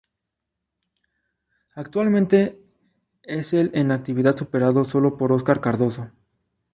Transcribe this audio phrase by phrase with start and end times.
[1.75, 2.59] Actualmente
[3.21, 6.09] es el en actividad superado sólo por Óscar Cardozo.